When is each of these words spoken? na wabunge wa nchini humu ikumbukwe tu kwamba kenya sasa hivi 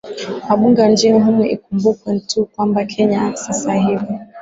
na 0.43 0.47
wabunge 0.49 0.79
wa 0.81 0.87
nchini 0.89 1.19
humu 1.19 1.45
ikumbukwe 1.45 2.19
tu 2.19 2.45
kwamba 2.45 2.85
kenya 2.85 3.35
sasa 3.35 3.73
hivi 3.73 4.13